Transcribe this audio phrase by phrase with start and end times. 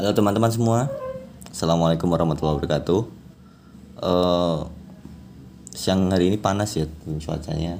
[0.00, 0.88] Halo teman-teman semua,
[1.52, 3.00] assalamualaikum warahmatullahi wabarakatuh.
[4.00, 4.64] Uh,
[5.76, 7.76] siang hari ini panas ya cuacanya,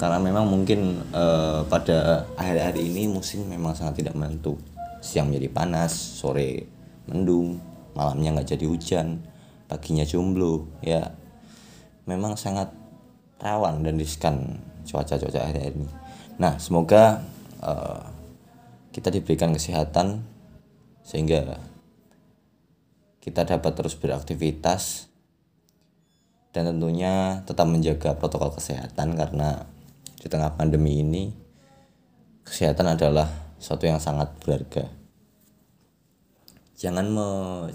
[0.00, 4.56] karena memang mungkin uh, pada akhir hari ini musim memang sangat tidak menentu.
[5.04, 6.64] Siang menjadi panas, sore
[7.04, 7.60] mendung,
[7.92, 9.20] malamnya nggak jadi hujan,
[9.68, 11.12] paginya jomblo, ya
[12.08, 12.72] memang sangat
[13.44, 15.88] rawan dan riskan cuaca-cuaca akhir-akhir ini.
[16.40, 17.20] Nah, semoga
[17.60, 18.00] uh,
[18.96, 20.32] kita diberikan kesehatan
[21.06, 21.62] sehingga
[23.22, 25.06] kita dapat terus beraktivitas
[26.50, 29.70] dan tentunya tetap menjaga protokol kesehatan karena
[30.18, 31.30] di tengah pandemi ini
[32.42, 33.30] kesehatan adalah
[33.62, 34.90] sesuatu yang sangat berharga.
[36.76, 37.28] Jangan me,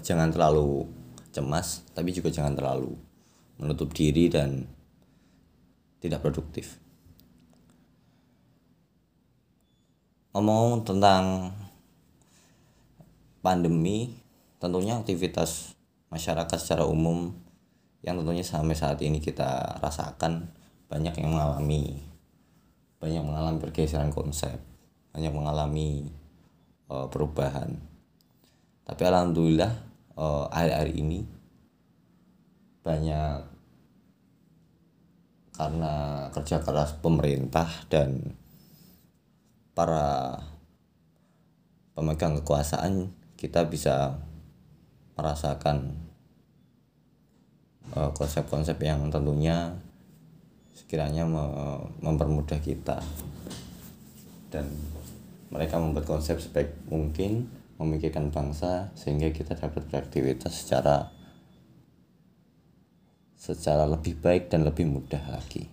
[0.04, 0.86] jangan terlalu
[1.32, 2.92] cemas, tapi juga jangan terlalu
[3.56, 4.68] menutup diri dan
[5.98, 6.78] tidak produktif.
[10.32, 11.52] Ngomong tentang
[13.42, 14.16] pandemi
[14.62, 15.74] tentunya aktivitas
[16.08, 17.34] masyarakat secara umum
[18.06, 20.50] yang tentunya sampai saat ini kita rasakan
[20.86, 22.02] banyak yang mengalami
[23.02, 24.54] banyak mengalami pergeseran konsep
[25.12, 26.08] banyak mengalami
[26.88, 27.76] uh, perubahan.
[28.82, 29.72] Tapi alhamdulillah
[30.16, 31.20] uh, akhir-akhir ini
[32.82, 33.52] banyak
[35.52, 35.92] karena
[36.32, 38.34] kerja keras pemerintah dan
[39.76, 40.40] para
[41.92, 43.12] pemegang kekuasaan
[43.42, 44.14] kita bisa
[45.18, 45.98] merasakan
[47.90, 49.74] eh, konsep-konsep uh, yang tentunya
[50.70, 51.42] sekiranya me
[51.98, 53.02] mempermudah kita.
[54.46, 54.70] Dan
[55.50, 57.50] mereka membuat konsep sebaik mungkin
[57.82, 61.10] memikirkan bangsa sehingga kita dapat beraktivitas secara
[63.34, 65.66] secara lebih baik dan lebih mudah lagi.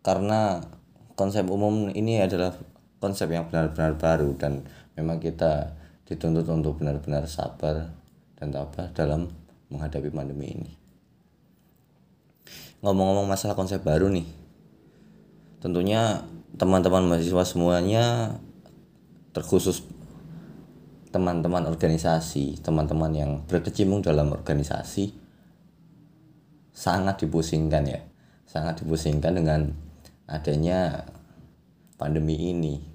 [0.00, 0.64] Karena
[1.12, 2.56] konsep umum ini adalah
[3.02, 4.62] konsep yang benar-benar baru dan
[4.94, 5.74] memang kita
[6.06, 7.90] dituntut untuk benar-benar sabar
[8.38, 9.26] dan tabah dalam
[9.74, 10.72] menghadapi pandemi ini.
[12.86, 14.26] Ngomong-ngomong masalah konsep baru nih,
[15.58, 16.22] tentunya
[16.54, 18.38] teman-teman mahasiswa semuanya
[19.34, 19.82] terkhusus
[21.10, 25.10] teman-teman organisasi, teman-teman yang berkecimpung dalam organisasi
[26.70, 28.00] sangat dipusingkan ya,
[28.46, 29.60] sangat dipusingkan dengan
[30.26, 31.06] adanya
[32.00, 32.91] pandemi ini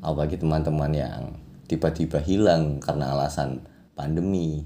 [0.00, 1.22] apalagi teman-teman yang
[1.66, 3.64] tiba-tiba hilang karena alasan
[3.96, 4.62] pandemi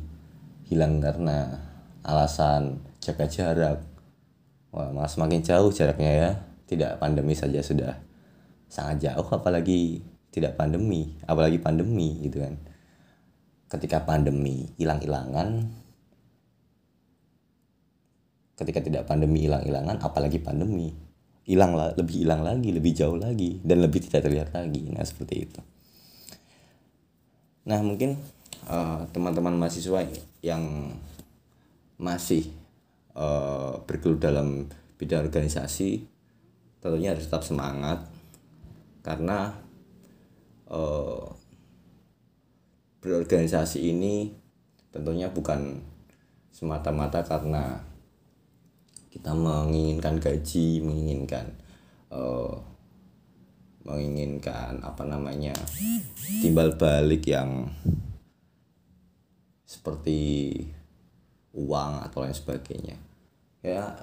[0.68, 1.58] hilang karena
[2.06, 3.78] alasan jaga jarak.
[4.70, 6.30] Wah malah semakin jauh jaraknya ya.
[6.70, 7.98] Tidak pandemi saja sudah
[8.70, 12.54] sangat jauh apalagi tidak pandemi apalagi pandemi gitu kan.
[13.70, 15.66] Ketika pandemi hilang-hilangan
[18.60, 20.92] ketika tidak pandemi hilang-hilangan apalagi pandemi
[21.50, 24.86] hilang lah lebih hilang lagi lebih jauh lagi dan lebih tidak terlihat lagi.
[24.94, 25.60] Nah seperti itu.
[27.66, 28.14] Nah mungkin
[28.70, 30.06] uh, teman-teman mahasiswa
[30.46, 30.94] yang
[31.98, 32.48] masih
[33.18, 36.06] uh, bergelut dalam bidang organisasi
[36.78, 38.06] tentunya harus tetap semangat.
[39.02, 39.50] Karena
[40.70, 41.24] uh,
[43.00, 44.30] berorganisasi ini
[44.92, 45.80] tentunya bukan
[46.52, 47.89] semata-mata karena
[49.10, 51.50] kita menginginkan gaji menginginkan
[52.14, 52.54] uh,
[53.82, 55.52] menginginkan apa namanya
[56.40, 57.66] timbal balik yang
[59.66, 60.54] seperti
[61.54, 62.96] uang atau lain sebagainya.
[63.60, 63.94] Ya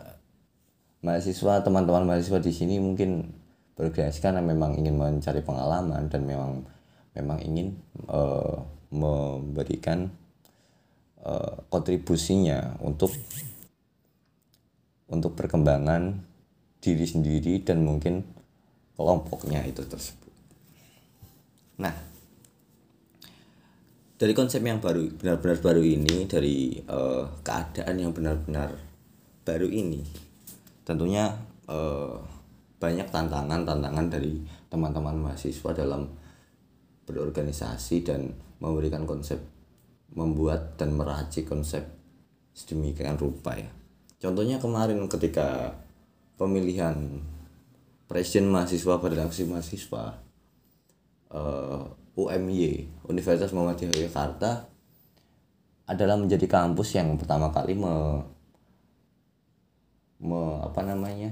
[0.99, 3.31] mahasiswa teman-teman mahasiswa di sini mungkin
[3.77, 6.65] berorganisasi karena memang ingin mencari pengalaman dan memang
[7.13, 7.77] memang ingin
[8.09, 10.09] uh, memberikan
[11.21, 13.13] uh, kontribusinya untuk
[15.07, 16.19] untuk perkembangan
[16.83, 18.23] diri sendiri dan mungkin
[18.95, 20.33] kelompoknya itu tersebut.
[21.79, 21.93] Nah,
[24.17, 28.73] dari konsep yang baru benar-benar baru ini dari uh, keadaan yang benar-benar
[29.45, 30.01] baru ini,
[30.83, 31.31] tentunya
[31.69, 32.17] uh,
[32.77, 36.09] banyak tantangan-tantangan dari teman-teman mahasiswa dalam
[37.07, 39.39] berorganisasi dan memberikan konsep
[40.11, 41.83] membuat dan meracik konsep
[42.57, 43.69] sedemikian rupa ya
[44.17, 45.77] Contohnya kemarin ketika
[46.41, 47.21] pemilihan
[48.09, 50.03] presiden mahasiswa pada aksi mahasiswa
[51.29, 51.81] uh, eh,
[52.17, 54.65] UMY Universitas Muhammadiyah Yogyakarta
[55.85, 58.25] adalah menjadi kampus yang pertama kali me,
[60.17, 61.31] me apa namanya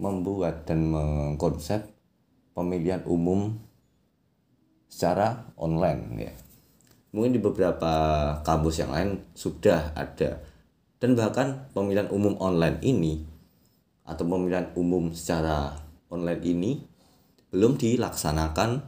[0.00, 1.86] membuat dan mengkonsep
[2.56, 3.54] pemilihan umum
[4.88, 6.32] secara online ya.
[7.14, 7.92] Mungkin di beberapa
[8.42, 10.53] kampus yang lain sudah ada
[11.02, 13.24] dan bahkan pemilihan umum online ini
[14.04, 15.74] atau pemilihan umum secara
[16.12, 16.70] online ini
[17.54, 18.82] belum dilaksanakan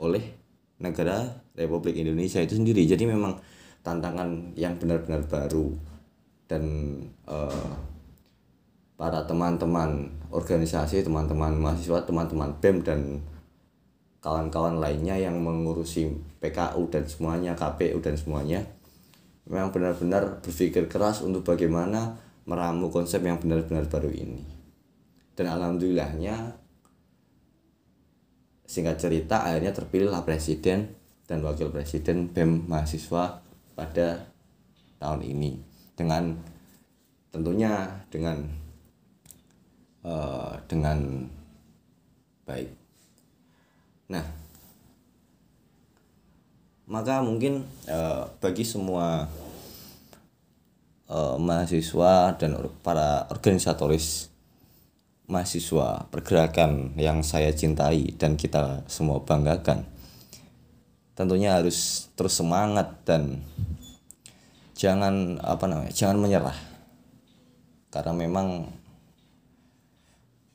[0.00, 0.24] oleh
[0.80, 2.84] negara Republik Indonesia itu sendiri.
[2.84, 3.40] Jadi memang
[3.80, 5.72] tantangan yang benar-benar baru
[6.50, 6.64] dan
[7.28, 7.72] uh,
[8.96, 13.00] para teman-teman organisasi teman-teman mahasiswa teman-teman BEM dan
[14.24, 16.10] kawan-kawan lainnya yang mengurusi
[16.42, 18.64] PKU dan semuanya KPU dan semuanya
[19.46, 24.42] memang benar-benar berpikir keras untuk bagaimana meramu konsep yang benar-benar baru ini.
[25.38, 26.58] Dan alhamdulillahnya
[28.66, 30.90] singkat cerita akhirnya terpilihlah presiden
[31.26, 33.42] dan wakil presiden BEM mahasiswa
[33.78, 34.26] pada
[34.98, 35.62] tahun ini.
[35.94, 36.34] Dengan
[37.30, 38.42] tentunya dengan
[40.02, 41.26] uh, dengan
[42.46, 42.70] baik.
[44.10, 44.45] Nah
[46.86, 49.26] maka mungkin uh, bagi semua
[51.10, 54.30] uh, mahasiswa dan para organisatoris
[55.26, 59.82] mahasiswa pergerakan yang saya cintai dan kita semua banggakan
[61.16, 63.40] tentunya harus terus semangat dan
[64.76, 66.58] jangan apa namanya jangan menyerah.
[67.88, 68.68] Karena memang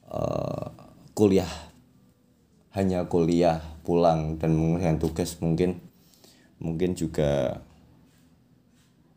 [0.05, 0.65] uh,
[1.17, 1.49] kuliah
[2.77, 5.81] hanya kuliah pulang dan mengerjakan tugas mungkin
[6.61, 7.59] mungkin juga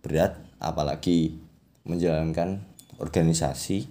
[0.00, 1.36] berat apalagi
[1.84, 2.64] menjalankan
[2.96, 3.84] organisasi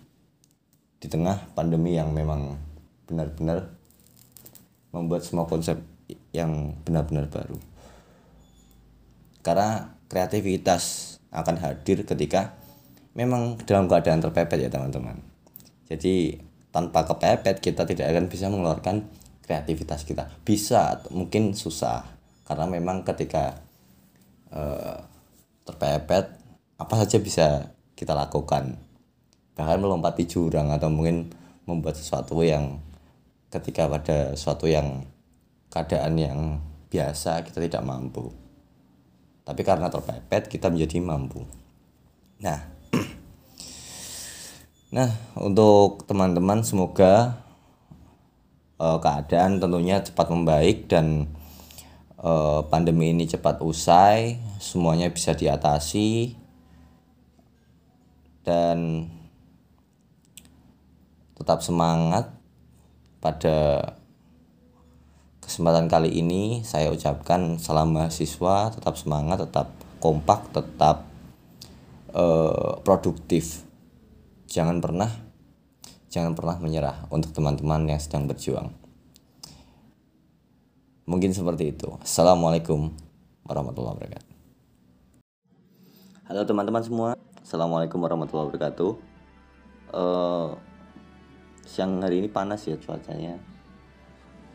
[0.97, 2.57] di tengah pandemi yang memang
[3.05, 3.69] benar-benar
[4.89, 5.77] membuat semua konsep
[6.33, 7.57] yang benar-benar baru.
[9.45, 12.55] Karena kreativitas akan hadir ketika
[13.13, 15.19] memang dalam keadaan terpepet ya teman-teman.
[15.89, 16.39] Jadi
[16.73, 19.05] tanpa kepepet kita tidak akan bisa mengeluarkan
[19.43, 20.31] kreativitas kita.
[20.41, 23.63] Bisa mungkin susah karena memang ketika
[24.51, 24.99] uh,
[25.63, 26.35] terpepet
[26.75, 27.47] apa saja bisa
[27.95, 28.75] kita lakukan.
[29.55, 31.31] Bahkan melompati jurang atau mungkin
[31.63, 32.83] membuat sesuatu yang
[33.47, 35.07] ketika pada suatu yang
[35.71, 36.39] keadaan yang
[36.91, 38.33] biasa kita tidak mampu.
[39.43, 41.47] Tapi karena terpepet kita menjadi mampu.
[42.43, 42.59] Nah
[44.95, 47.39] nah untuk teman-teman semoga
[48.81, 51.29] uh, keadaan tentunya cepat membaik dan
[52.23, 56.31] Eh, pandemi ini cepat usai, semuanya bisa diatasi
[58.47, 59.11] dan
[61.35, 62.31] tetap semangat.
[63.19, 63.91] Pada
[65.43, 71.07] kesempatan kali ini saya ucapkan salam mahasiswa tetap semangat tetap kompak tetap
[72.15, 73.67] uh, produktif.
[74.47, 75.11] Jangan pernah
[76.07, 78.82] jangan pernah menyerah untuk teman-teman yang sedang berjuang
[81.03, 81.91] Mungkin seperti itu.
[81.99, 82.87] Assalamualaikum
[83.43, 84.31] warahmatullahi wabarakatuh.
[86.31, 87.09] Halo teman-teman semua.
[87.43, 88.91] Assalamualaikum warahmatullahi wabarakatuh.
[89.91, 90.55] Uh,
[91.67, 93.35] siang hari ini panas ya cuacanya.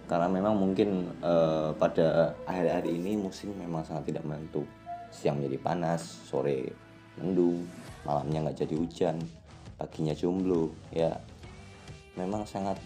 [0.08, 4.64] Karena memang mungkin uh, pada akhir hari ini musim memang sangat tidak menentu.
[5.12, 6.72] Siang menjadi panas, sore
[7.20, 7.68] mendung,
[8.08, 9.20] malamnya nggak jadi hujan,
[9.76, 10.72] paginya jomblo.
[10.96, 11.12] Ya,
[12.16, 12.80] memang sangat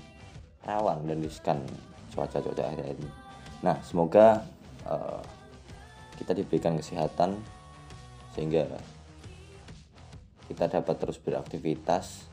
[0.66, 1.62] rawan dan riskan
[2.10, 3.21] cuaca-cuaca akhir-akhir ini
[3.62, 4.42] Nah, semoga
[4.86, 5.22] uh,
[6.18, 7.38] kita diberikan kesehatan
[8.34, 8.66] sehingga
[10.50, 12.26] kita dapat terus beraktivitas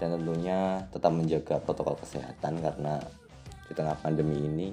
[0.00, 2.98] dan tentunya tetap menjaga protokol kesehatan karena
[3.68, 4.68] di tengah pandemi ini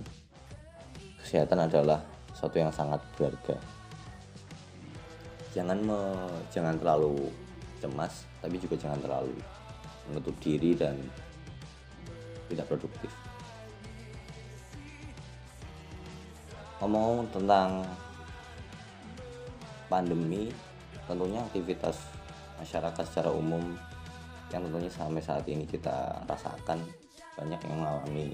[1.21, 2.01] kesehatan adalah
[2.33, 3.55] sesuatu yang sangat berharga.
[5.51, 5.99] Jangan me,
[6.49, 7.27] jangan terlalu
[7.83, 9.35] cemas, tapi juga jangan terlalu
[10.07, 10.95] menutup diri dan
[12.47, 13.11] tidak produktif.
[16.81, 17.85] Ngomong tentang
[19.85, 20.49] pandemi
[21.05, 22.01] tentunya aktivitas
[22.57, 23.61] masyarakat secara umum
[24.49, 26.81] yang tentunya sampai saat ini kita rasakan
[27.37, 28.27] banyak yang mengalami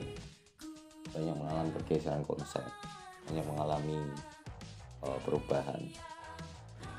[1.12, 2.64] banyak mengalami pergeseran konsep
[3.28, 4.00] banyak mengalami
[5.04, 5.82] uh, perubahan.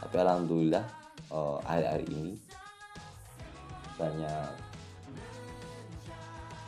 [0.05, 0.85] Tapi alhamdulillah
[1.33, 2.33] uh, hari-hari ini
[3.99, 4.51] banyak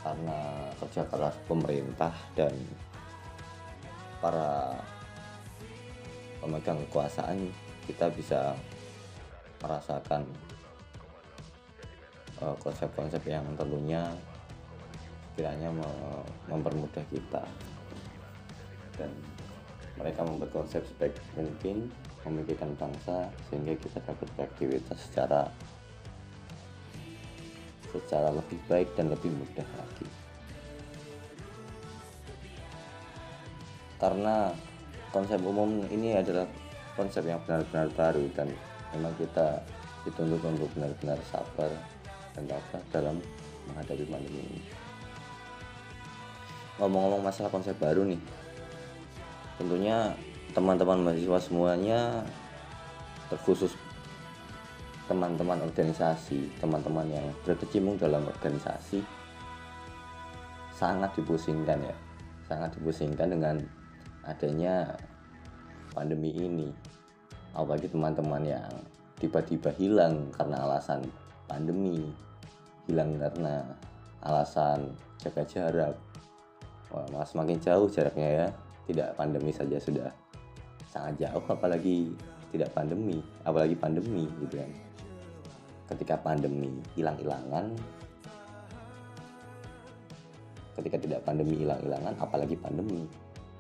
[0.01, 0.39] karena
[0.81, 2.51] kerja keras pemerintah dan
[4.21, 4.77] para
[6.41, 7.49] pemegang kekuasaan
[7.85, 8.57] kita bisa
[9.61, 10.25] merasakan
[12.41, 14.03] eh, konsep-konsep uh, yang tentunya
[15.37, 15.73] kiranya
[16.49, 17.45] mempermudah kita
[18.97, 19.11] dan
[19.97, 21.89] mereka membuat konsep sebaik mungkin
[22.25, 25.49] memikirkan bangsa sehingga kita dapat beraktivitas secara
[27.89, 30.20] secara lebih baik dan lebih mudah lagi.
[34.01, 34.51] Karena
[35.13, 36.49] konsep umum ini adalah
[36.97, 38.49] konsep yang benar-benar baru dan
[38.97, 39.61] memang kita
[40.09, 41.69] dituntut untuk benar-benar sabar
[42.33, 43.17] dan tabah dalam
[43.69, 44.61] menghadapi pandemi ini.
[46.81, 48.21] ngomong-ngomong masalah konsep baru nih
[49.61, 50.17] tentunya
[50.57, 52.25] teman-teman mahasiswa semuanya
[53.29, 53.77] terkhusus
[55.05, 59.05] teman-teman organisasi teman-teman yang berkecimpung dalam organisasi
[60.73, 61.97] sangat dipusingkan ya
[62.49, 63.61] sangat dipusingkan dengan
[64.25, 64.97] adanya
[65.93, 66.69] pandemi ini.
[67.55, 68.71] Apalagi teman-teman yang
[69.19, 71.05] tiba-tiba hilang karena alasan
[71.47, 72.09] pandemi.
[72.89, 73.65] Hilang karena
[74.25, 75.97] alasan jaga jarak.
[76.91, 78.47] Wah, malah semakin jauh jaraknya ya.
[78.91, 80.11] Tidak pandemi saja sudah
[80.91, 82.11] sangat jauh apalagi
[82.51, 84.71] tidak pandemi apalagi pandemi gitu kan.
[85.95, 87.79] Ketika pandemi hilang-hilangan
[90.81, 93.05] ketika tidak pandemi hilang-hilangan apalagi pandemi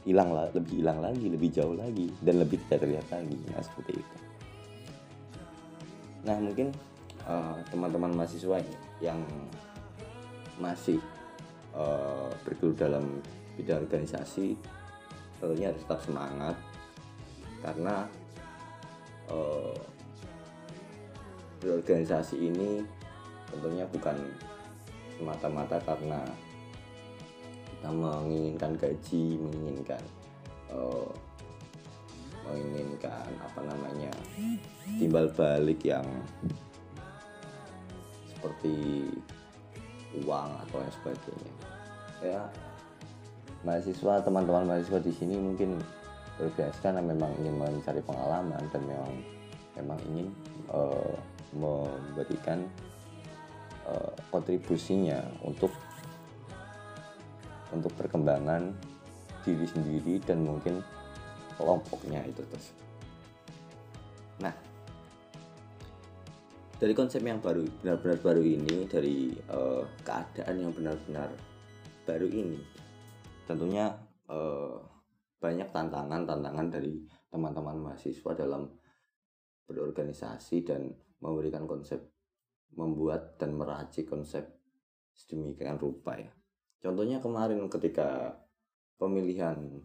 [0.09, 3.37] hilang lebih hilang lagi lebih jauh lagi dan lebih tidak terlihat lagi.
[3.53, 4.17] Nah seperti itu.
[6.25, 6.69] Nah mungkin
[7.25, 8.59] eh, teman-teman mahasiswa
[9.01, 9.21] yang
[10.61, 11.01] masih
[11.73, 13.05] uh, bergelut dalam
[13.57, 14.55] bidang organisasi
[15.41, 16.57] tentunya harus tetap semangat.
[17.65, 18.05] Karena
[19.33, 19.77] uh,
[21.61, 22.85] berorganisasi ini
[23.49, 24.17] tentunya bukan
[25.17, 26.25] semata-mata karena
[27.81, 30.05] kita menginginkan gaji menginginkan
[30.69, 31.09] uh,
[32.45, 34.13] menginginkan apa namanya
[35.01, 36.05] timbal balik yang
[38.29, 39.09] seperti
[40.29, 41.53] uang atau yang sebagainya.
[42.21, 42.43] Ya
[43.65, 45.81] mahasiswa teman-teman mahasiswa di sini mungkin
[46.37, 49.13] berorganisasi karena memang ingin mencari pengalaman dan memang
[49.77, 50.29] memang ingin
[50.69, 51.17] uh,
[51.57, 52.61] memberikan
[53.89, 55.73] uh, kontribusinya untuk
[57.71, 58.75] untuk perkembangan
[59.47, 60.85] diri sendiri dan mungkin
[61.57, 62.73] kelompoknya itu terus.
[64.41, 64.55] Nah,
[66.81, 71.29] dari konsep yang baru benar-benar baru ini dari uh, keadaan yang benar-benar
[72.09, 72.61] baru ini
[73.45, 73.93] tentunya
[74.33, 74.81] uh,
[75.41, 78.69] banyak tantangan-tantangan dari teman-teman mahasiswa dalam
[79.69, 82.01] berorganisasi dan memberikan konsep
[82.75, 84.47] membuat dan meracik konsep
[85.15, 86.33] sedemikian rupa ya
[86.81, 88.41] contohnya kemarin ketika
[88.97, 89.81] pemilihan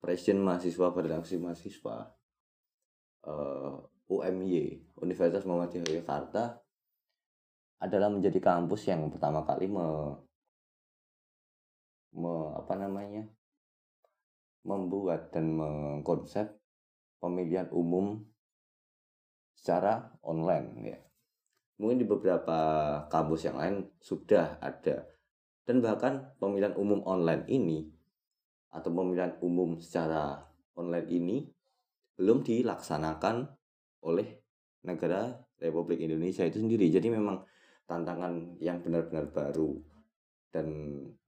[0.00, 1.96] presiden mahasiswa pada aksi mahasiswa
[3.28, 3.72] uh,
[4.12, 6.60] UMY Universitas Muhammadiyah Yogyakarta
[7.82, 9.86] adalah menjadi kampus yang pertama kali me,
[12.14, 13.26] me apa namanya
[14.62, 16.54] membuat dan mengkonsep
[17.18, 18.22] pemilihan umum
[19.58, 20.98] secara online ya.
[21.82, 22.58] Mungkin di beberapa
[23.10, 25.02] kampus yang lain sudah ada
[25.62, 27.86] dan bahkan pemilihan umum online ini
[28.72, 30.42] atau pemilihan umum secara
[30.74, 31.36] online ini
[32.18, 33.46] belum dilaksanakan
[34.02, 34.42] oleh
[34.82, 36.90] negara Republik Indonesia itu sendiri.
[36.90, 37.46] Jadi memang
[37.86, 39.78] tantangan yang benar-benar baru
[40.50, 40.66] dan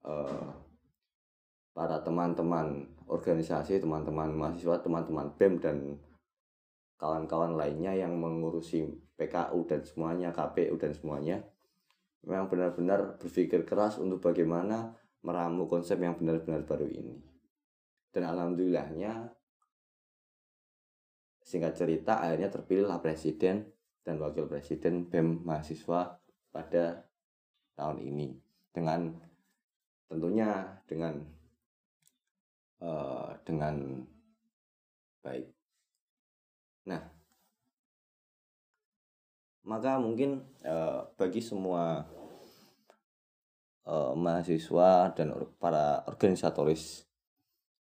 [0.03, 0.51] uh,
[1.71, 5.77] para teman-teman organisasi, teman-teman mahasiswa, teman-teman BEM dan
[6.99, 11.43] kawan-kawan lainnya yang mengurusi PKU dan semuanya, KPU dan semuanya
[12.25, 17.21] memang benar-benar berpikir keras untuk bagaimana meramu konsep yang benar-benar baru ini.
[18.09, 19.35] Dan alhamdulillahnya
[21.45, 23.69] Singkat cerita, akhirnya terpilihlah presiden
[24.01, 26.17] dan wakil presiden BEM mahasiswa
[26.49, 27.05] pada
[27.77, 28.33] tahun ini
[28.73, 29.13] dengan
[30.09, 31.21] tentunya dengan
[32.81, 34.01] uh, dengan
[35.21, 35.45] baik.
[36.89, 37.01] Nah,
[39.65, 42.05] maka mungkin uh, bagi semua
[43.89, 47.09] uh, mahasiswa dan para organisatoris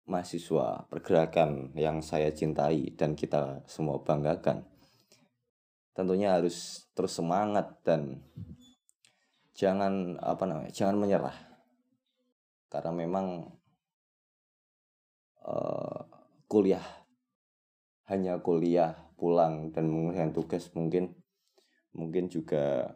[0.07, 4.63] mahasiswa pergerakan yang saya cintai dan kita semua banggakan
[5.97, 8.21] tentunya harus terus semangat dan
[9.57, 11.38] jangan apa namanya jangan menyerah.
[12.69, 13.50] Karena memang
[15.41, 16.00] uh,
[16.45, 16.86] kuliah
[18.05, 21.17] hanya kuliah pulang dan mengerjakan tugas mungkin
[21.97, 22.95] mungkin juga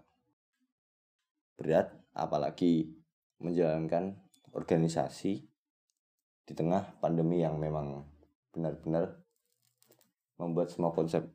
[1.57, 2.93] berat apalagi
[3.41, 4.21] menjalankan
[4.53, 5.41] organisasi
[6.45, 8.05] di tengah pandemi yang memang
[8.53, 9.17] benar-benar
[10.37, 11.25] membuat semua konsep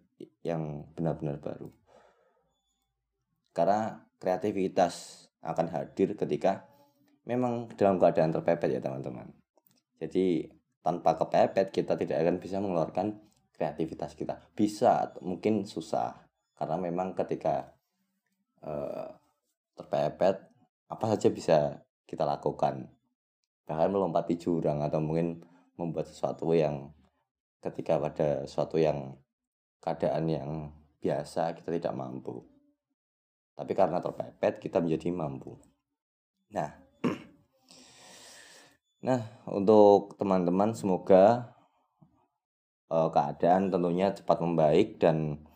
[0.42, 1.68] yang benar-benar baru.
[3.54, 6.66] Karena kreativitas akan hadir ketika
[7.25, 9.30] memang dalam keadaan terpepet ya teman-teman.
[9.96, 10.50] Jadi
[10.82, 13.16] tanpa kepepet kita tidak akan bisa mengeluarkan
[13.56, 14.38] kreativitas kita.
[14.52, 16.25] Bisa, mungkin susah
[16.57, 17.77] karena memang ketika
[18.65, 19.13] uh,
[19.77, 20.41] terpepet
[20.89, 21.59] apa saja bisa
[22.09, 22.89] kita lakukan.
[23.69, 25.45] Bahkan melompati jurang atau mungkin
[25.77, 26.91] membuat sesuatu yang
[27.61, 29.19] ketika pada suatu yang
[29.85, 30.51] keadaan yang
[30.99, 32.41] biasa kita tidak mampu.
[33.53, 35.61] Tapi karena terpepet kita menjadi mampu.
[36.57, 36.71] Nah
[39.07, 41.55] Nah, untuk teman-teman semoga
[42.91, 45.47] uh, keadaan tentunya cepat membaik dan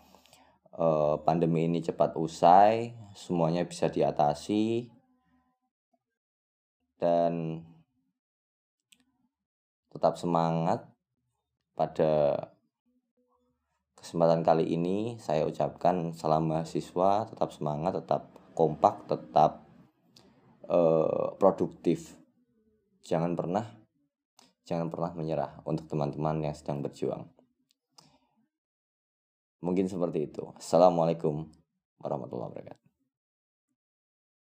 [0.80, 4.88] uh, pandemi ini cepat usai, semuanya bisa diatasi
[6.96, 7.64] dan
[9.92, 10.88] tetap semangat.
[11.76, 12.36] Pada
[13.96, 19.64] kesempatan kali ini saya ucapkan salam mahasiswa tetap semangat tetap kompak tetap
[20.68, 22.20] uh, produktif.
[23.00, 23.64] Jangan pernah
[24.68, 27.39] jangan pernah menyerah untuk teman-teman yang sedang berjuang
[29.60, 30.44] mungkin seperti itu.
[30.56, 31.48] Assalamualaikum
[32.00, 32.79] warahmatullahi wabarakatuh